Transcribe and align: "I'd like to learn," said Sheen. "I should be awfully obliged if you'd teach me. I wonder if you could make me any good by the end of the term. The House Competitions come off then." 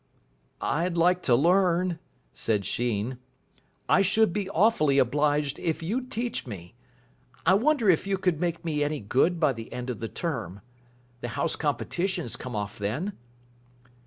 "I'd 0.63 0.97
like 0.97 1.21
to 1.29 1.35
learn," 1.35 1.99
said 2.33 2.65
Sheen. 2.65 3.19
"I 3.87 4.01
should 4.01 4.33
be 4.33 4.49
awfully 4.49 4.97
obliged 4.97 5.59
if 5.59 5.83
you'd 5.83 6.09
teach 6.09 6.47
me. 6.47 6.73
I 7.45 7.53
wonder 7.53 7.87
if 7.87 8.07
you 8.07 8.17
could 8.17 8.41
make 8.41 8.65
me 8.65 8.83
any 8.83 8.99
good 8.99 9.39
by 9.39 9.53
the 9.53 9.71
end 9.71 9.91
of 9.91 9.99
the 9.99 10.09
term. 10.09 10.61
The 11.19 11.27
House 11.37 11.55
Competitions 11.55 12.35
come 12.35 12.55
off 12.55 12.79
then." 12.79 13.13